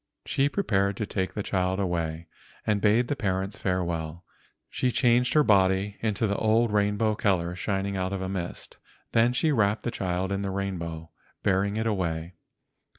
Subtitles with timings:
[0.25, 2.25] She prepared to take the child away,
[2.65, 4.25] and bade the parents farewell.
[4.67, 8.79] She changed her body into the old rainbow colors shining out of a mist,
[9.11, 11.11] then she wrapped the child in the rainbow,
[11.43, 12.33] bearing it away.